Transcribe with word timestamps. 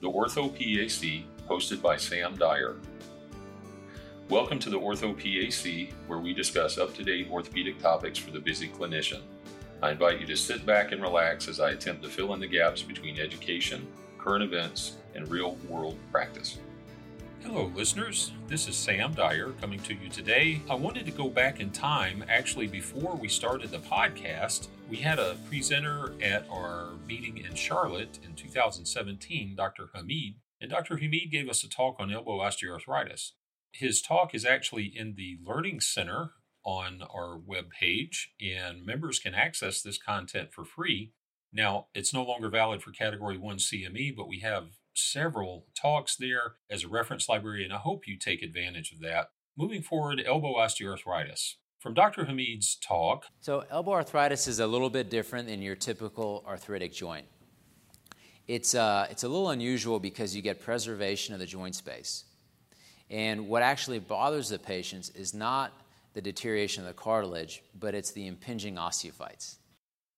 the 0.00 0.08
Ortho 0.08 0.48
PAC, 0.52 1.24
hosted 1.48 1.82
by 1.82 1.96
Sam 1.96 2.36
Dyer. 2.36 2.76
Welcome 4.28 4.60
to 4.60 4.70
the 4.70 4.78
Ortho 4.78 5.12
PAC, 5.12 5.92
where 6.06 6.20
we 6.20 6.32
discuss 6.32 6.78
up 6.78 6.94
to 6.94 7.02
date 7.02 7.28
orthopedic 7.32 7.80
topics 7.80 8.16
for 8.16 8.30
the 8.30 8.38
busy 8.38 8.68
clinician. 8.68 9.22
I 9.82 9.90
invite 9.90 10.20
you 10.20 10.26
to 10.26 10.36
sit 10.36 10.64
back 10.64 10.92
and 10.92 11.02
relax 11.02 11.48
as 11.48 11.58
I 11.58 11.70
attempt 11.70 12.04
to 12.04 12.08
fill 12.08 12.32
in 12.34 12.38
the 12.38 12.46
gaps 12.46 12.80
between 12.80 13.18
education, 13.18 13.88
current 14.18 14.44
events, 14.44 14.98
and 15.16 15.28
real 15.28 15.56
world 15.68 15.98
practice. 16.12 16.58
Hello, 17.50 17.72
listeners. 17.74 18.32
This 18.46 18.68
is 18.68 18.76
Sam 18.76 19.14
Dyer 19.14 19.54
coming 19.58 19.80
to 19.80 19.94
you 19.94 20.10
today. 20.10 20.60
I 20.68 20.74
wanted 20.74 21.06
to 21.06 21.10
go 21.10 21.30
back 21.30 21.60
in 21.60 21.70
time. 21.70 22.22
Actually, 22.28 22.66
before 22.66 23.16
we 23.16 23.26
started 23.26 23.70
the 23.70 23.78
podcast, 23.78 24.68
we 24.86 24.98
had 24.98 25.18
a 25.18 25.38
presenter 25.48 26.12
at 26.22 26.46
our 26.50 26.90
meeting 27.06 27.38
in 27.38 27.54
Charlotte 27.54 28.18
in 28.22 28.34
2017, 28.34 29.56
Dr. 29.56 29.88
Hamid, 29.94 30.34
and 30.60 30.70
Dr. 30.70 30.98
Hamid 30.98 31.30
gave 31.30 31.48
us 31.48 31.64
a 31.64 31.70
talk 31.70 31.96
on 31.98 32.12
elbow 32.12 32.38
osteoarthritis. 32.38 33.30
His 33.72 34.02
talk 34.02 34.34
is 34.34 34.44
actually 34.44 34.92
in 34.94 35.14
the 35.14 35.38
Learning 35.42 35.80
Center 35.80 36.32
on 36.66 37.00
our 37.02 37.38
webpage, 37.40 38.26
and 38.42 38.84
members 38.84 39.18
can 39.18 39.34
access 39.34 39.80
this 39.80 39.96
content 39.96 40.52
for 40.52 40.66
free. 40.66 41.14
Now, 41.50 41.86
it's 41.94 42.12
no 42.12 42.24
longer 42.24 42.50
valid 42.50 42.82
for 42.82 42.90
Category 42.90 43.38
1 43.38 43.56
CME, 43.56 44.14
but 44.14 44.28
we 44.28 44.40
have 44.40 44.66
several 44.98 45.66
talks 45.80 46.16
there 46.16 46.54
as 46.70 46.84
a 46.84 46.88
reference 46.88 47.28
library, 47.28 47.64
and 47.64 47.72
I 47.72 47.78
hope 47.78 48.06
you 48.06 48.18
take 48.18 48.42
advantage 48.42 48.92
of 48.92 49.00
that. 49.00 49.28
Moving 49.56 49.82
forward, 49.82 50.22
elbow 50.24 50.54
osteoarthritis. 50.54 51.54
From 51.80 51.94
Dr. 51.94 52.24
Hamid's 52.24 52.76
talk. 52.76 53.26
So, 53.40 53.64
elbow 53.70 53.92
arthritis 53.92 54.48
is 54.48 54.58
a 54.58 54.66
little 54.66 54.90
bit 54.90 55.10
different 55.10 55.48
than 55.48 55.62
your 55.62 55.76
typical 55.76 56.44
arthritic 56.46 56.92
joint. 56.92 57.26
It's, 58.48 58.74
uh, 58.74 59.06
it's 59.10 59.24
a 59.24 59.28
little 59.28 59.50
unusual 59.50 60.00
because 60.00 60.34
you 60.34 60.42
get 60.42 60.60
preservation 60.60 61.34
of 61.34 61.40
the 61.40 61.46
joint 61.46 61.74
space. 61.74 62.24
And 63.10 63.48
what 63.48 63.62
actually 63.62 64.00
bothers 64.00 64.48
the 64.48 64.58
patients 64.58 65.10
is 65.10 65.34
not 65.34 65.72
the 66.14 66.20
deterioration 66.20 66.82
of 66.82 66.88
the 66.88 66.94
cartilage, 66.94 67.62
but 67.78 67.94
it's 67.94 68.10
the 68.10 68.26
impinging 68.26 68.74
osteophytes. 68.74 69.56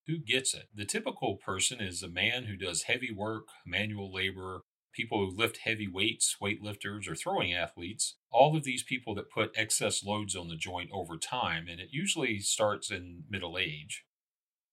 Who 0.06 0.18
gets 0.18 0.54
it? 0.54 0.64
The 0.74 0.86
typical 0.86 1.36
person 1.36 1.80
is 1.80 2.02
a 2.02 2.08
man 2.08 2.44
who 2.44 2.56
does 2.56 2.84
heavy 2.84 3.12
work, 3.12 3.48
manual 3.66 4.12
labor, 4.12 4.62
people 4.92 5.18
who 5.18 5.36
lift 5.36 5.58
heavy 5.64 5.88
weights, 5.88 6.36
weightlifters, 6.40 7.08
or 7.08 7.14
throwing 7.14 7.54
athletes, 7.54 8.16
all 8.30 8.56
of 8.56 8.64
these 8.64 8.82
people 8.82 9.14
that 9.14 9.30
put 9.30 9.52
excess 9.56 10.04
loads 10.04 10.36
on 10.36 10.48
the 10.48 10.56
joint 10.56 10.90
over 10.92 11.16
time, 11.16 11.66
and 11.68 11.80
it 11.80 11.88
usually 11.90 12.40
starts 12.40 12.90
in 12.90 13.24
middle 13.28 13.58
age. 13.58 14.04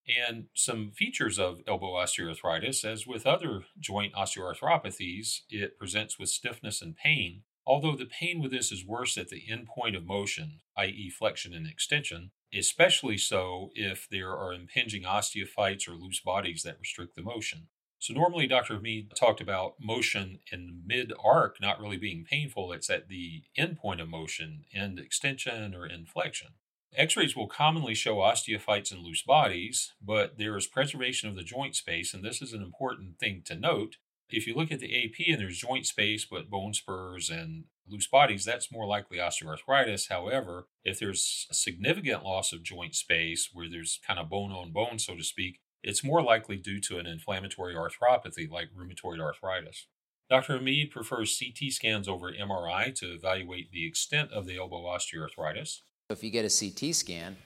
And 0.08 0.46
some 0.54 0.92
features 0.92 1.38
of 1.38 1.60
elbow 1.68 1.94
osteoarthritis, 1.96 2.86
as 2.86 3.06
with 3.06 3.28
other 3.28 3.64
joint 3.80 4.14
osteoarthropathies, 4.14 5.42
it 5.50 5.78
presents 5.78 6.18
with 6.18 6.30
stiffness 6.30 6.82
and 6.82 6.96
pain, 6.96 7.44
although 7.66 7.96
the 7.96 8.06
pain 8.06 8.42
with 8.42 8.52
this 8.52 8.72
is 8.72 8.86
worse 8.86 9.18
at 9.18 9.28
the 9.28 9.44
end 9.52 9.68
point 9.68 9.98
of 9.98 10.06
motion, 10.06 10.62
i.e., 10.78 11.10
flexion 11.10 11.54
and 11.54 11.68
extension, 11.68 12.32
especially 12.54 13.18
so 13.18 13.72
if 13.76 14.08
there 14.10 14.32
are 14.32 14.54
impinging 14.54 15.04
osteophytes 15.04 15.88
or 15.90 15.96
loose 15.96 16.22
bodies 16.22 16.64
that 16.64 16.80
restrict 16.80 17.16
the 17.16 17.22
motion. 17.22 17.68
So, 18.00 18.14
normally, 18.14 18.48
Dr. 18.48 18.76
Hamid 18.76 19.14
talked 19.16 19.42
about 19.42 19.76
motion 19.80 20.40
in 20.52 20.84
mid 20.86 21.12
arc 21.24 21.60
not 21.60 21.80
really 21.80 21.98
being 21.98 22.26
painful. 22.30 22.72
It's 22.72 22.90
at 22.90 23.08
the 23.10 23.44
end 23.56 23.78
point 23.78 24.02
of 24.02 24.10
motion, 24.10 24.66
end 24.74 25.00
extension 25.00 25.74
or 25.74 25.86
end 25.86 26.10
flexion. 26.10 26.50
X 26.96 27.18
rays 27.18 27.36
will 27.36 27.48
commonly 27.48 27.94
show 27.94 28.18
osteophytes 28.18 28.92
and 28.92 29.02
loose 29.02 29.22
bodies, 29.22 29.94
but 30.02 30.38
there 30.38 30.56
is 30.58 30.68
preservation 30.68 31.28
of 31.30 31.36
the 31.36 31.44
joint 31.44 31.76
space, 31.76 32.14
and 32.14 32.24
this 32.24 32.42
is 32.42 32.54
an 32.54 32.62
important 32.62 33.20
thing 33.20 33.42
to 33.46 33.56
note 33.56 33.98
if 34.30 34.46
you 34.46 34.56
look 34.56 34.72
at 34.72 34.80
the 34.80 35.06
AP 35.06 35.32
and 35.32 35.40
there's 35.40 35.58
joint 35.58 35.86
space, 35.86 36.26
but 36.26 36.50
bone 36.50 36.74
spurs 36.74 37.30
and 37.30 37.66
loose 37.88 38.08
bodies, 38.08 38.44
that's 38.44 38.72
more 38.72 38.86
likely 38.86 39.18
osteoarthritis. 39.18 40.10
However, 40.10 40.68
if 40.84 41.00
there's 41.00 41.48
a 41.50 41.54
significant 41.54 42.24
loss 42.24 42.52
of 42.52 42.64
joint 42.64 42.96
space 42.96 43.50
where 43.54 43.70
there's 43.70 44.00
kind 44.06 44.20
of 44.20 44.30
bone 44.30 44.52
on 44.52 44.72
bone, 44.72 45.00
so 45.00 45.16
to 45.16 45.24
speak, 45.24 45.60
it's 45.84 46.04
more 46.04 46.22
likely 46.22 46.58
due 46.58 46.80
to 46.82 46.98
an 46.98 47.06
inflammatory 47.06 47.76
arthropathy 47.76 48.50
like 48.50 48.70
rheumatoid 48.76 49.20
arthritis. 49.20 49.88
Dr. 50.30 50.58
Hamid 50.58 50.92
prefers 50.92 51.40
CT 51.40 51.72
scans 51.72 52.08
over 52.08 52.32
MRI 52.32 52.94
to 52.96 53.14
evaluate 53.14 53.72
the 53.72 53.88
extent 53.88 54.32
of 54.32 54.46
the 54.46 54.58
elbow 54.58 54.84
osteoarthritis. 54.84 55.82
If 56.10 56.24
you 56.24 56.30
get 56.30 56.44
a 56.44 56.50
CT 56.50 56.94
scan, 56.94 57.38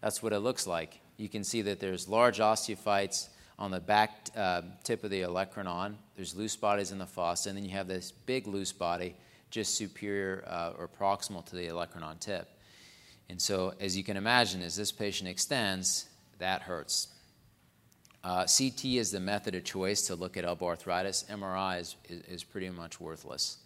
that's 0.00 0.22
what 0.22 0.32
it 0.32 0.38
looks 0.38 0.66
like. 0.66 1.00
You 1.16 1.28
can 1.28 1.42
see 1.42 1.62
that 1.62 1.80
there's 1.80 2.08
large 2.08 2.38
osteophytes 2.38 3.28
on 3.58 3.70
the 3.70 3.80
back 3.80 4.28
uh, 4.36 4.62
tip 4.84 5.04
of 5.04 5.10
the 5.10 5.22
olecranon. 5.22 5.94
There's 6.16 6.34
loose 6.34 6.56
bodies 6.56 6.92
in 6.92 6.98
the 6.98 7.06
fossa, 7.06 7.48
and 7.48 7.58
then 7.58 7.64
you 7.64 7.72
have 7.72 7.88
this 7.88 8.12
big 8.12 8.46
loose 8.46 8.72
body 8.72 9.16
just 9.50 9.74
superior 9.74 10.44
uh, 10.46 10.72
or 10.78 10.88
proximal 10.88 11.44
to 11.46 11.56
the 11.56 11.66
olecranon 11.66 12.18
tip. 12.20 12.48
And 13.28 13.40
so, 13.40 13.74
as 13.80 13.96
you 13.96 14.02
can 14.02 14.16
imagine, 14.16 14.62
as 14.62 14.76
this 14.76 14.90
patient 14.90 15.28
extends, 15.28 16.06
that 16.38 16.62
hurts. 16.62 17.08
Uh, 18.22 18.46
CT 18.46 18.84
is 18.84 19.10
the 19.10 19.20
method 19.20 19.54
of 19.54 19.64
choice 19.64 20.02
to 20.02 20.14
look 20.14 20.36
at 20.36 20.44
elbow 20.44 20.66
arthritis. 20.66 21.24
MRI 21.30 21.80
is, 21.80 21.96
is, 22.08 22.22
is 22.22 22.44
pretty 22.44 22.68
much 22.70 23.00
worthless. 23.00 23.58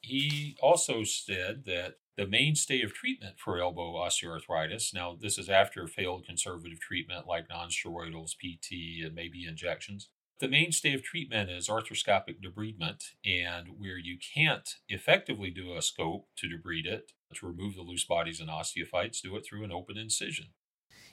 He 0.00 0.56
also 0.60 1.04
said 1.04 1.64
that 1.66 1.96
the 2.16 2.26
mainstay 2.26 2.82
of 2.82 2.94
treatment 2.94 3.36
for 3.38 3.60
elbow 3.60 3.94
osteoarthritis. 3.94 4.94
Now, 4.94 5.16
this 5.20 5.38
is 5.38 5.48
after 5.48 5.86
failed 5.86 6.26
conservative 6.26 6.80
treatment 6.80 7.26
like 7.26 7.48
nonsteroidals, 7.48 8.32
PT, 8.36 9.04
and 9.04 9.14
maybe 9.14 9.46
injections. 9.46 10.08
The 10.38 10.48
mainstay 10.48 10.92
of 10.92 11.02
treatment 11.02 11.50
is 11.50 11.68
arthroscopic 11.68 12.42
debridement, 12.44 13.12
and 13.24 13.68
where 13.78 13.98
you 13.98 14.18
can't 14.34 14.68
effectively 14.88 15.50
do 15.50 15.74
a 15.74 15.82
scope 15.82 16.28
to 16.36 16.46
debride 16.46 16.86
it, 16.86 17.12
to 17.34 17.46
remove 17.46 17.74
the 17.74 17.82
loose 17.82 18.04
bodies 18.04 18.40
and 18.40 18.50
osteophytes, 18.50 19.22
do 19.22 19.34
it 19.36 19.46
through 19.46 19.64
an 19.64 19.72
open 19.72 19.96
incision. 19.96 20.48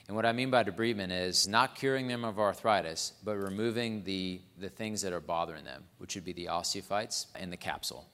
And 0.08 0.16
what 0.16 0.26
I 0.26 0.34
mean 0.34 0.52
by 0.52 0.64
debridement 0.64 1.12
is 1.12 1.48
not 1.48 1.76
curing 1.76 2.08
them 2.08 2.26
of 2.26 2.38
arthritis, 2.38 3.14
but 3.24 3.38
removing 3.38 4.04
the, 4.04 4.42
the 4.58 4.70
things 4.70 5.02
that 5.02 5.14
are 5.14 5.22
bothering 5.22 5.64
them, 5.64 5.86
which 5.98 6.16
would 6.16 6.26
be 6.26 6.34
the 6.34 6.48
osteophytes 6.48 7.28
and 7.36 7.52
the 7.52 7.58
capsule. 7.58 8.10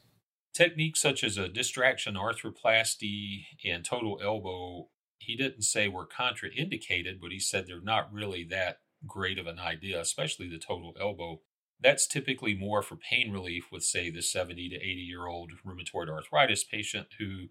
Techniques 0.54 1.02
such 1.02 1.24
as 1.24 1.38
a 1.38 1.48
distraction 1.48 2.16
arthroplasty 2.16 3.46
and 3.66 3.84
total 3.84 4.20
elbow, 4.24 4.90
he 5.18 5.36
didn't 5.36 5.64
say 5.64 5.88
were 5.88 6.08
contraindicated, 6.08 7.20
but 7.22 7.32
he 7.32 7.40
said 7.40 7.66
they're 7.66 7.82
not 7.82 8.14
really 8.14 8.44
that 8.44 8.80
great 9.08 9.40
of 9.40 9.48
an 9.48 9.60
idea, 9.60 10.00
especially 10.00 10.48
the 10.50 10.60
total 10.60 10.96
elbow. 11.00 11.42
That's 11.82 12.08
typically 12.08 12.56
more 12.56 12.82
for 12.82 12.98
pain 12.98 13.32
relief 13.32 13.68
with, 13.72 13.84
say, 13.84 14.10
the 14.10 14.22
70 14.22 14.70
to 14.70 14.76
80 14.76 14.84
year 14.84 15.28
old 15.28 15.52
rheumatoid 15.66 16.10
arthritis 16.10 16.64
patient 16.64 17.08
who 17.18 17.48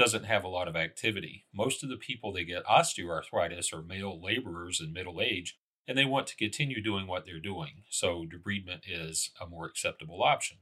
doesn't 0.00 0.24
have 0.24 0.44
a 0.44 0.48
lot 0.48 0.66
of 0.66 0.76
activity. 0.76 1.44
Most 1.52 1.82
of 1.82 1.90
the 1.90 1.96
people 1.98 2.32
that 2.32 2.44
get 2.44 2.64
osteoarthritis 2.64 3.70
are 3.70 3.82
male 3.82 4.18
laborers 4.18 4.80
in 4.80 4.94
middle 4.94 5.20
age, 5.20 5.58
and 5.86 5.98
they 5.98 6.06
want 6.06 6.26
to 6.28 6.36
continue 6.36 6.82
doing 6.82 7.06
what 7.06 7.26
they're 7.26 7.38
doing. 7.38 7.82
So, 7.90 8.24
debridement 8.24 8.80
is 8.88 9.30
a 9.38 9.46
more 9.46 9.66
acceptable 9.66 10.22
option. 10.22 10.56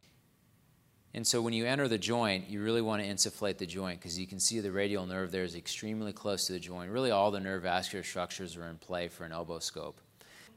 And 1.15 1.25
so 1.25 1.41
when 1.41 1.53
you 1.53 1.67
enter 1.67 1.87
the 1.87 1.99
joint, 1.99 2.51
you 2.51 2.61
really 2.63 2.83
want 2.83 3.01
to 3.01 3.09
insufflate 3.09 3.59
the 3.59 3.67
joint 3.67 4.01
because 4.01 4.19
you 4.19 4.27
can 4.27 4.41
see 4.41 4.59
the 4.59 4.73
radial 4.73 5.07
nerve 5.07 5.31
there 5.31 5.45
is 5.45 5.55
extremely 5.55 6.13
close 6.13 6.49
to 6.49 6.53
the 6.53 6.59
joint. 6.59 6.91
Really, 6.91 7.13
all 7.13 7.31
the 7.31 7.41
nerve 7.41 7.63
vascular 7.63 8.03
structures 8.03 8.57
are 8.57 8.67
in 8.67 8.77
play 8.77 9.07
for 9.07 9.25
an 9.25 9.31
elbow 9.31 9.61
scope. 9.61 10.01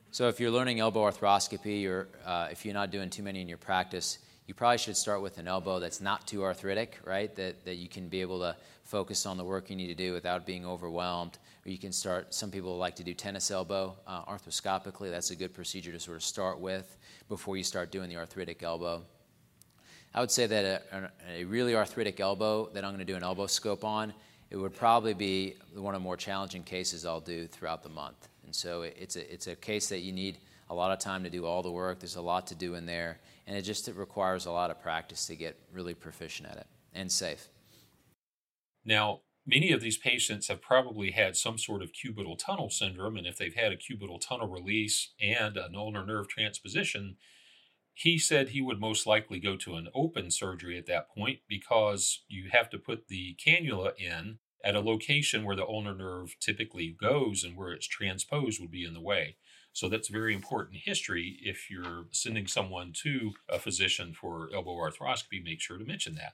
So 0.09 0.27
if 0.27 0.39
you're 0.39 0.51
learning 0.51 0.79
elbow 0.79 1.09
arthroscopy 1.09 1.87
or 1.87 2.09
uh, 2.25 2.47
if 2.51 2.65
you're 2.65 2.73
not 2.73 2.89
doing 2.89 3.11
too 3.11 3.23
many 3.23 3.41
in 3.41 3.47
your 3.47 3.59
practice, 3.59 4.17
you 4.51 4.55
probably 4.55 4.77
should 4.77 4.97
start 4.97 5.21
with 5.21 5.37
an 5.37 5.47
elbow 5.47 5.79
that's 5.79 6.01
not 6.01 6.27
too 6.27 6.43
arthritic, 6.43 6.99
right? 7.05 7.33
That, 7.37 7.63
that 7.63 7.75
you 7.75 7.87
can 7.87 8.09
be 8.09 8.19
able 8.19 8.39
to 8.41 8.53
focus 8.83 9.25
on 9.25 9.37
the 9.37 9.45
work 9.45 9.69
you 9.69 9.77
need 9.77 9.87
to 9.87 9.95
do 9.95 10.11
without 10.11 10.45
being 10.45 10.65
overwhelmed. 10.65 11.37
Or 11.65 11.71
you 11.71 11.77
can 11.77 11.93
start, 11.93 12.33
some 12.33 12.51
people 12.51 12.77
like 12.77 12.93
to 12.97 13.03
do 13.05 13.13
tennis 13.13 13.49
elbow 13.49 13.95
uh, 14.05 14.25
arthroscopically. 14.25 15.09
That's 15.09 15.31
a 15.31 15.37
good 15.37 15.53
procedure 15.53 15.93
to 15.93 16.01
sort 16.01 16.17
of 16.17 16.23
start 16.23 16.59
with 16.59 16.97
before 17.29 17.55
you 17.55 17.63
start 17.63 17.93
doing 17.93 18.09
the 18.09 18.17
arthritic 18.17 18.61
elbow. 18.61 19.03
I 20.13 20.19
would 20.19 20.31
say 20.31 20.47
that 20.47 20.85
a, 20.91 21.09
a 21.29 21.45
really 21.45 21.73
arthritic 21.73 22.19
elbow 22.19 22.67
that 22.73 22.83
I'm 22.83 22.91
going 22.91 22.99
to 22.99 23.09
do 23.09 23.15
an 23.15 23.23
elbow 23.23 23.47
scope 23.47 23.85
on, 23.85 24.13
it 24.49 24.57
would 24.57 24.75
probably 24.75 25.13
be 25.13 25.55
one 25.75 25.95
of 25.95 26.01
the 26.01 26.03
more 26.03 26.17
challenging 26.17 26.63
cases 26.63 27.05
I'll 27.05 27.21
do 27.21 27.47
throughout 27.47 27.83
the 27.83 27.89
month. 27.89 28.27
And 28.43 28.53
so 28.53 28.81
it's 28.81 29.15
a, 29.15 29.33
it's 29.33 29.47
a 29.47 29.55
case 29.55 29.87
that 29.87 29.99
you 29.99 30.11
need 30.11 30.39
a 30.71 30.73
lot 30.73 30.91
of 30.91 30.99
time 30.99 31.23
to 31.25 31.29
do 31.29 31.45
all 31.45 31.61
the 31.61 31.71
work. 31.71 31.99
There's 31.99 32.15
a 32.15 32.21
lot 32.21 32.47
to 32.47 32.55
do 32.55 32.75
in 32.75 32.85
there. 32.85 33.19
And 33.45 33.57
it 33.57 33.63
just 33.63 33.89
it 33.89 33.95
requires 33.97 34.45
a 34.45 34.51
lot 34.51 34.71
of 34.71 34.81
practice 34.81 35.27
to 35.27 35.35
get 35.35 35.59
really 35.71 35.93
proficient 35.93 36.49
at 36.49 36.55
it 36.55 36.67
and 36.93 37.11
safe. 37.11 37.49
Now, 38.85 39.19
many 39.45 39.73
of 39.73 39.81
these 39.81 39.97
patients 39.97 40.47
have 40.47 40.61
probably 40.61 41.11
had 41.11 41.35
some 41.35 41.57
sort 41.57 41.81
of 41.81 41.91
cubital 41.91 42.39
tunnel 42.39 42.69
syndrome. 42.69 43.17
And 43.17 43.27
if 43.27 43.37
they've 43.37 43.53
had 43.53 43.73
a 43.73 43.77
cubital 43.77 44.21
tunnel 44.21 44.47
release 44.47 45.11
and 45.21 45.57
an 45.57 45.75
ulnar 45.75 46.05
nerve 46.05 46.29
transposition, 46.29 47.17
he 47.93 48.17
said 48.17 48.49
he 48.49 48.61
would 48.61 48.79
most 48.79 49.05
likely 49.05 49.41
go 49.41 49.57
to 49.57 49.75
an 49.75 49.89
open 49.93 50.31
surgery 50.31 50.77
at 50.77 50.85
that 50.85 51.09
point 51.13 51.39
because 51.49 52.23
you 52.29 52.49
have 52.49 52.69
to 52.69 52.79
put 52.79 53.09
the 53.09 53.35
cannula 53.45 53.91
in 53.97 54.39
at 54.63 54.75
a 54.75 54.79
location 54.79 55.43
where 55.43 55.55
the 55.57 55.65
ulnar 55.65 55.93
nerve 55.93 56.37
typically 56.39 56.95
goes 56.97 57.43
and 57.43 57.57
where 57.57 57.73
it's 57.73 57.87
transposed 57.87 58.61
would 58.61 58.71
be 58.71 58.85
in 58.85 58.93
the 58.93 59.01
way. 59.01 59.35
So 59.73 59.87
that's 59.87 60.09
very 60.09 60.33
important 60.33 60.79
history. 60.83 61.39
If 61.41 61.69
you're 61.71 62.05
sending 62.11 62.47
someone 62.47 62.91
to 63.03 63.33
a 63.49 63.57
physician 63.57 64.13
for 64.13 64.49
elbow 64.53 64.75
arthroscopy, 64.75 65.43
make 65.43 65.61
sure 65.61 65.77
to 65.77 65.85
mention 65.85 66.15
that. 66.15 66.33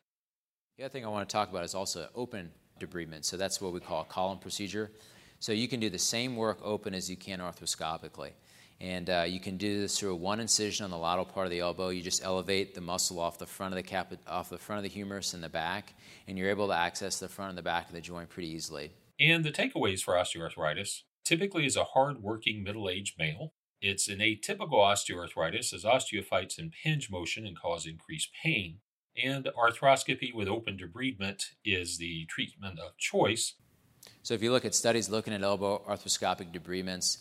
The 0.78 0.86
other 0.86 0.92
thing 0.92 1.06
I 1.06 1.10
want 1.10 1.28
to 1.28 1.34
talk 1.34 1.50
about 1.50 1.64
is 1.64 1.76
also 1.76 2.08
open 2.16 2.52
debridement. 2.80 3.26
So 3.26 3.38
that's 3.38 3.62
what 3.62 3.74
we 3.74 3.80
call 3.80 4.02
a 4.02 4.06
column 4.06 4.40
procedure. 4.40 4.92
So 5.40 5.52
you 5.52 5.68
can 5.68 5.80
do 5.80 5.90
the 5.90 6.00
same 6.00 6.36
work 6.36 6.60
open 6.64 6.94
as 6.94 7.10
you 7.10 7.18
can 7.18 7.40
arthroscopically. 7.40 8.32
And 8.80 9.10
uh, 9.10 9.26
you 9.28 9.40
can 9.40 9.58
do 9.58 9.82
this 9.82 9.98
through 9.98 10.12
a 10.12 10.16
one 10.16 10.40
incision 10.40 10.84
on 10.84 10.92
the 10.92 10.98
lateral 10.98 11.26
part 11.26 11.48
of 11.48 11.52
the 11.52 11.60
elbow. 11.60 11.90
You 11.90 12.04
just 12.04 12.24
elevate 12.24 12.76
the 12.76 12.82
muscle 12.82 13.20
off 13.20 13.40
the 13.40 13.48
front 13.48 13.74
of 13.74 13.76
the 13.76 13.84
cap, 13.84 14.14
off 14.28 14.50
the 14.50 14.58
front 14.58 14.78
of 14.78 14.84
the 14.84 14.90
humerus 14.90 15.34
in 15.34 15.42
the 15.42 15.50
back, 15.50 15.96
and 16.28 16.38
you're 16.38 16.50
able 16.50 16.68
to 16.68 16.76
access 16.76 17.20
the 17.20 17.28
front 17.28 17.50
and 17.50 17.58
the 17.58 17.64
back 17.64 17.88
of 17.88 17.94
the 17.94 18.02
joint 18.02 18.30
pretty 18.30 18.50
easily. 18.50 18.92
And 19.20 19.44
the 19.44 19.52
takeaways 19.52 20.04
for 20.04 20.14
osteoarthritis 20.14 21.02
typically 21.28 21.66
is 21.66 21.76
a 21.76 21.84
hard-working 21.84 22.64
middle-aged 22.64 23.20
male. 23.20 23.54
It's 23.82 24.08
an 24.08 24.20
atypical 24.20 24.80
osteoarthritis 24.80 25.74
as 25.74 25.84
osteophytes 25.84 26.58
impinge 26.58 27.12
motion 27.12 27.46
and 27.46 27.60
cause 27.60 27.86
increased 27.86 28.30
pain. 28.44 28.80
And 29.22 29.50
arthroscopy 29.58 30.34
with 30.34 30.48
open 30.48 30.78
debridement 30.78 31.44
is 31.66 31.98
the 31.98 32.26
treatment 32.26 32.80
of 32.80 32.98
choice. 32.98 33.56
So 34.24 34.34
if 34.34 34.42
you 34.42 34.52
look 34.52 34.64
at 34.64 34.74
studies 34.74 35.10
looking 35.10 35.34
at 35.34 35.44
elbow 35.44 35.84
arthroscopic 35.88 36.54
debridements, 36.54 37.18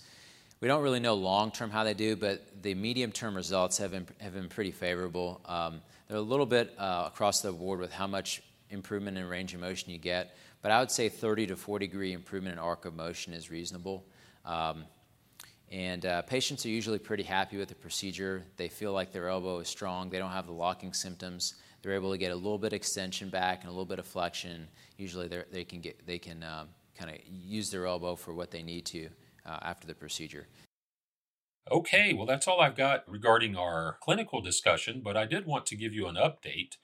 we 0.61 0.69
don't 0.69 0.83
really 0.83 1.01
know 1.01 1.15
long 1.15 1.51
term 1.51 1.71
how 1.71 1.85
they 1.85 1.95
do, 1.95 2.17
but 2.17 2.63
the 2.63 2.75
medium 2.75 3.13
term 3.13 3.35
results 3.35 3.77
have 3.79 3.91
been, 3.91 4.07
have 4.21 4.35
been 4.35 4.49
pretty 4.49 4.71
favorable. 4.71 5.41
Um, 5.47 5.83
they're 6.09 6.17
a 6.17 6.21
little 6.21 6.47
bit 6.47 6.73
uh, 6.79 7.05
across 7.09 7.41
the 7.41 7.53
board 7.53 7.81
with 7.81 7.93
how 7.93 8.07
much 8.07 8.43
improvement 8.71 9.19
in 9.19 9.27
range 9.27 9.55
of 9.55 9.61
motion 9.61 9.91
you 9.91 9.99
get, 9.99 10.37
but 10.63 10.71
I 10.71 10.81
would 10.81 10.91
say 10.91 11.09
30 11.09 11.49
to 11.49 11.57
40 11.57 11.87
degree 11.87 12.13
improvement 12.13 12.55
in 12.55 12.59
arc 12.59 12.85
of 12.85 12.95
motion 12.95 13.33
is 13.33 13.51
reasonable. 13.51 14.05
Um, 14.45 14.85
and 15.71 16.07
uh, 16.07 16.23
patients 16.23 16.65
are 16.65 16.69
usually 16.71 16.99
pretty 16.99 17.25
happy 17.25 17.57
with 17.57 17.69
the 17.69 17.75
procedure. 17.75 18.45
They 18.57 18.69
feel 18.69 18.93
like 18.93 19.13
their 19.13 19.29
elbow 19.29 19.59
is 19.59 19.69
strong. 19.69 20.11
They 20.11 20.19
don't 20.19 20.31
have 20.31 20.47
the 20.47 20.53
locking 20.53 20.93
symptoms. 20.93 21.55
They're 21.83 21.95
able 21.95 22.13
to 22.13 22.19
get 22.19 22.31
a 22.31 22.35
little 22.35 22.59
bit 22.59 22.69
of 22.69 22.75
extension 22.75 23.29
back 23.29 23.61
and 23.61 23.69
a 23.69 23.73
little 23.73 23.85
bit 23.85 23.99
of 23.99 24.07
flexion. 24.07 24.69
Usually, 24.97 25.29
they 25.29 25.65
can 25.65 25.81
get 25.81 26.07
they 26.07 26.19
can 26.19 26.43
um, 26.43 26.69
kind 26.97 27.11
of 27.11 27.17
use 27.27 27.71
their 27.71 27.87
elbow 27.87 28.15
for 28.15 28.33
what 28.33 28.51
they 28.51 28.63
need 28.63 28.87
to 28.87 29.09
uh, 29.45 29.59
after 29.63 29.87
the 29.87 29.95
procedure. 29.95 30.47
Okay, 31.71 32.13
well, 32.13 32.27
that's 32.27 32.47
all 32.47 32.61
I've 32.61 32.77
got 32.77 33.03
regarding 33.09 33.57
our 33.57 33.99
clinical 34.01 34.41
discussion, 34.41 35.01
but 35.03 35.17
I 35.17 35.27
did 35.27 35.47
want 35.47 35.67
to 35.67 35.77
give 35.77 35.93
you 35.93 36.07
an 36.07 36.15
update. 36.15 36.77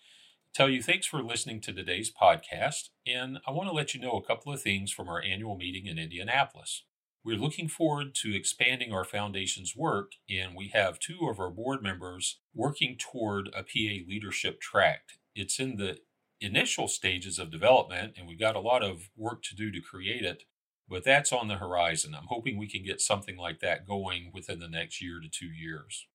Tell 0.54 0.69
you 0.69 0.82
thanks 0.82 1.06
for 1.06 1.22
listening 1.22 1.62
to 1.62 1.72
today's 1.72 2.12
podcast, 2.12 2.90
and 3.06 3.38
I 3.49 3.52
want 3.52 3.70
to 3.70 3.75
let 3.75 3.94
you 3.94 4.00
know 4.02 4.19
a 4.19 4.22
couple 4.22 4.52
of 4.52 4.60
things 4.60 4.93
from 4.93 5.08
our 5.08 5.22
annual 5.22 5.56
meeting 5.56 5.87
in 5.87 5.99
Indianapolis. 5.99 6.84
We're 7.25 7.38
looking 7.38 7.69
forward 7.69 8.14
to 8.16 8.37
expanding 8.37 8.93
our 8.93 9.04
foundation's 9.04 9.75
work, 9.75 10.12
and 10.28 10.54
we 10.54 10.69
have 10.75 10.99
two 10.99 11.26
of 11.31 11.40
our 11.40 11.49
board 11.49 11.82
members 11.82 12.38
working 12.52 12.99
toward 12.99 13.49
a 13.49 13.62
PA 13.62 14.04
leadership 14.06 14.60
tract. 14.60 15.14
It's 15.34 15.58
in 15.58 15.78
the 15.78 16.00
initial 16.38 16.87
stages 16.87 17.38
of 17.38 17.50
development, 17.50 18.12
and 18.19 18.28
we've 18.28 18.38
got 18.38 18.55
a 18.55 18.60
lot 18.60 18.82
of 18.82 19.08
work 19.16 19.43
to 19.44 19.56
do 19.56 19.70
to 19.70 19.81
create 19.81 20.22
it, 20.22 20.43
but 20.87 21.02
that's 21.02 21.32
on 21.32 21.48
the 21.48 21.56
horizon. 21.56 22.14
I'm 22.14 22.28
hoping 22.28 22.58
we 22.58 22.69
can 22.69 22.84
get 22.84 23.00
something 23.00 23.38
like 23.38 23.60
that 23.60 23.87
going 23.87 24.31
within 24.34 24.58
the 24.58 24.69
next 24.69 25.00
year 25.00 25.19
to 25.19 25.31
two 25.31 25.46
years. 25.50 26.08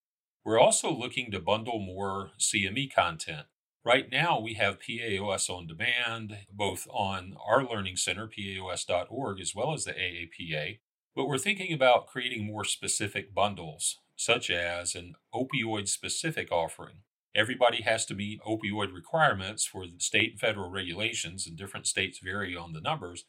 We're 0.46 0.60
also 0.60 0.92
looking 0.92 1.32
to 1.32 1.40
bundle 1.40 1.80
more 1.80 2.34
CME 2.40 2.94
content. 2.94 3.48
Right 3.88 4.12
now, 4.12 4.38
we 4.38 4.56
have 4.56 4.82
PAOS 4.82 5.50
on 5.50 5.66
demand, 5.66 6.40
both 6.52 6.90
on 6.92 7.38
our 7.42 7.64
learning 7.64 7.96
center, 7.96 8.28
paos.org, 8.28 9.40
as 9.40 9.56
well 9.56 9.74
as 9.74 9.86
the 9.86 9.94
AAPA. 9.94 10.80
But 11.16 11.28
we're 11.28 11.38
thinking 11.38 11.72
about 11.72 12.08
creating 12.08 12.46
more 12.46 12.66
specific 12.66 13.34
bundles, 13.34 14.00
such 14.18 14.50
as 14.50 14.94
an 14.94 15.14
opioid 15.34 15.88
specific 15.88 16.52
offering. 16.52 16.96
Everybody 17.34 17.84
has 17.84 18.06
to 18.08 18.14
meet 18.14 18.42
opioid 18.42 18.94
requirements 18.94 19.66
for 19.66 19.86
state 20.00 20.32
and 20.32 20.40
federal 20.42 20.70
regulations, 20.70 21.48
and 21.48 21.56
different 21.56 21.88
states 21.88 22.20
vary 22.22 22.58
on 22.58 22.74
the 22.74 22.82
numbers. 22.82 23.24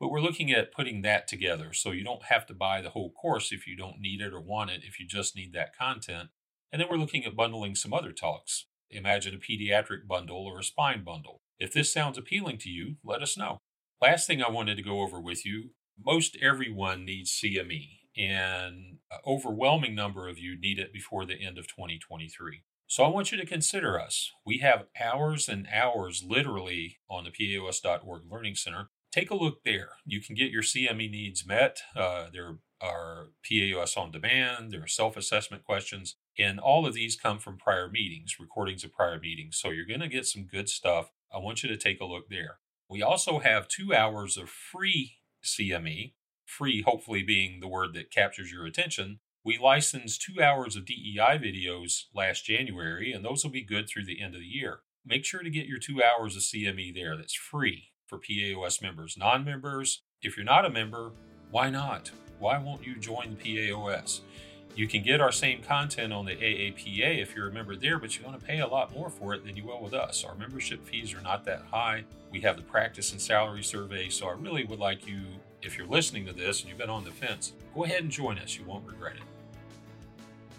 But 0.00 0.10
we're 0.10 0.20
looking 0.20 0.50
at 0.50 0.74
putting 0.74 1.02
that 1.02 1.28
together 1.28 1.72
so 1.72 1.92
you 1.92 2.02
don't 2.02 2.24
have 2.24 2.46
to 2.46 2.54
buy 2.54 2.82
the 2.82 2.90
whole 2.90 3.12
course 3.12 3.52
if 3.52 3.64
you 3.64 3.76
don't 3.76 4.00
need 4.00 4.20
it 4.20 4.32
or 4.32 4.40
want 4.40 4.70
it, 4.70 4.82
if 4.82 4.98
you 4.98 5.06
just 5.06 5.36
need 5.36 5.52
that 5.52 5.78
content. 5.78 6.30
And 6.72 6.82
then 6.82 6.88
we're 6.90 6.96
looking 6.96 7.24
at 7.24 7.36
bundling 7.36 7.76
some 7.76 7.94
other 7.94 8.10
talks. 8.10 8.66
Imagine 8.90 9.34
a 9.34 9.38
pediatric 9.38 10.06
bundle 10.06 10.44
or 10.46 10.58
a 10.58 10.64
spine 10.64 11.04
bundle. 11.04 11.40
If 11.58 11.72
this 11.72 11.92
sounds 11.92 12.18
appealing 12.18 12.58
to 12.58 12.70
you, 12.70 12.96
let 13.04 13.22
us 13.22 13.36
know. 13.36 13.58
Last 14.00 14.26
thing 14.26 14.42
I 14.42 14.50
wanted 14.50 14.76
to 14.76 14.82
go 14.82 15.00
over 15.00 15.20
with 15.20 15.44
you 15.44 15.70
most 16.04 16.36
everyone 16.40 17.04
needs 17.04 17.30
CME, 17.30 17.98
and 18.16 18.98
an 19.10 19.18
overwhelming 19.26 19.94
number 19.94 20.28
of 20.28 20.38
you 20.38 20.58
need 20.58 20.78
it 20.78 20.92
before 20.92 21.26
the 21.26 21.40
end 21.40 21.58
of 21.58 21.66
2023. 21.66 22.62
So 22.86 23.04
I 23.04 23.08
want 23.08 23.30
you 23.30 23.38
to 23.38 23.46
consider 23.46 24.00
us. 24.00 24.32
We 24.44 24.58
have 24.58 24.86
hours 25.00 25.48
and 25.48 25.68
hours 25.72 26.24
literally 26.26 26.98
on 27.08 27.24
the 27.24 27.30
PAOS.org 27.30 28.22
Learning 28.30 28.54
Center 28.54 28.88
take 29.12 29.30
a 29.30 29.36
look 29.36 29.64
there. 29.64 29.90
You 30.04 30.20
can 30.20 30.34
get 30.34 30.50
your 30.50 30.62
CME 30.62 31.10
needs 31.10 31.46
met. 31.46 31.80
Uh, 31.96 32.26
there 32.32 32.58
are 32.80 33.28
PAOS 33.48 33.96
on 33.96 34.10
demand, 34.10 34.70
there 34.70 34.82
are 34.82 34.88
self 34.88 35.16
assessment 35.16 35.64
questions, 35.64 36.16
and 36.38 36.58
all 36.58 36.86
of 36.86 36.94
these 36.94 37.16
come 37.16 37.38
from 37.38 37.58
prior 37.58 37.88
meetings, 37.88 38.36
recordings 38.38 38.84
of 38.84 38.92
prior 38.92 39.18
meetings. 39.18 39.56
So 39.56 39.70
you're 39.70 39.86
going 39.86 40.00
to 40.00 40.08
get 40.08 40.26
some 40.26 40.44
good 40.44 40.68
stuff. 40.68 41.10
I 41.32 41.38
want 41.38 41.62
you 41.62 41.68
to 41.68 41.76
take 41.76 42.00
a 42.00 42.06
look 42.06 42.28
there. 42.28 42.58
We 42.88 43.02
also 43.02 43.38
have 43.38 43.68
two 43.68 43.94
hours 43.94 44.36
of 44.36 44.48
free 44.48 45.18
CME, 45.44 46.14
free 46.44 46.82
hopefully 46.82 47.22
being 47.22 47.60
the 47.60 47.68
word 47.68 47.94
that 47.94 48.10
captures 48.10 48.50
your 48.50 48.66
attention. 48.66 49.20
We 49.44 49.58
licensed 49.58 50.22
two 50.22 50.42
hours 50.42 50.76
of 50.76 50.84
DEI 50.84 51.38
videos 51.38 52.04
last 52.14 52.44
January, 52.44 53.12
and 53.12 53.24
those 53.24 53.44
will 53.44 53.50
be 53.50 53.64
good 53.64 53.88
through 53.88 54.04
the 54.04 54.20
end 54.20 54.34
of 54.34 54.40
the 54.40 54.46
year. 54.46 54.80
Make 55.06 55.24
sure 55.24 55.42
to 55.42 55.50
get 55.50 55.66
your 55.66 55.78
two 55.78 56.02
hours 56.02 56.36
of 56.36 56.42
CME 56.42 56.94
there. 56.94 57.16
That's 57.16 57.34
free 57.34 57.92
for 58.06 58.18
PAOS 58.18 58.82
members. 58.82 59.16
Non 59.16 59.44
members, 59.44 60.02
if 60.20 60.36
you're 60.36 60.44
not 60.44 60.66
a 60.66 60.70
member, 60.70 61.12
why 61.50 61.70
not? 61.70 62.10
Why 62.38 62.58
won't 62.58 62.86
you 62.86 62.96
join 62.96 63.36
PAOS? 63.36 64.20
You 64.76 64.86
can 64.86 65.02
get 65.02 65.20
our 65.20 65.32
same 65.32 65.62
content 65.62 66.12
on 66.12 66.24
the 66.24 66.36
AAPA 66.36 67.20
if 67.20 67.34
you're 67.34 67.48
a 67.48 67.52
member 67.52 67.76
there, 67.76 67.98
but 67.98 68.16
you're 68.16 68.26
going 68.26 68.38
to 68.38 68.44
pay 68.44 68.60
a 68.60 68.66
lot 68.66 68.94
more 68.94 69.10
for 69.10 69.34
it 69.34 69.44
than 69.44 69.56
you 69.56 69.64
will 69.64 69.82
with 69.82 69.94
us. 69.94 70.24
Our 70.24 70.34
membership 70.34 70.86
fees 70.86 71.12
are 71.12 71.20
not 71.20 71.44
that 71.44 71.62
high. 71.70 72.04
We 72.30 72.40
have 72.42 72.56
the 72.56 72.62
practice 72.62 73.12
and 73.12 73.20
salary 73.20 73.62
survey, 73.62 74.08
so 74.08 74.28
I 74.28 74.32
really 74.32 74.64
would 74.64 74.78
like 74.78 75.06
you, 75.06 75.20
if 75.60 75.76
you're 75.76 75.86
listening 75.86 76.24
to 76.26 76.32
this 76.32 76.60
and 76.60 76.68
you've 76.68 76.78
been 76.78 76.88
on 76.88 77.04
the 77.04 77.10
fence, 77.10 77.52
go 77.74 77.84
ahead 77.84 78.02
and 78.02 78.10
join 78.10 78.38
us. 78.38 78.56
You 78.56 78.64
won't 78.64 78.86
regret 78.86 79.16
it. 79.16 79.22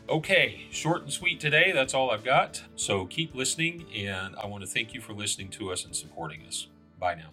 Okay, 0.10 0.66
short 0.72 1.04
and 1.04 1.12
sweet 1.12 1.40
today. 1.40 1.72
That's 1.72 1.94
all 1.94 2.12
I've 2.12 2.26
got. 2.26 2.62
So 2.76 3.06
keep 3.06 3.34
listening, 3.34 3.86
and 3.96 4.36
I 4.36 4.46
want 4.46 4.62
to 4.62 4.70
thank 4.70 4.94
you 4.94 5.00
for 5.00 5.14
listening 5.14 5.50
to 5.52 5.72
us 5.72 5.86
and 5.86 5.96
supporting 5.96 6.46
us. 6.46 6.68
Bye 7.00 7.16
now. 7.16 7.30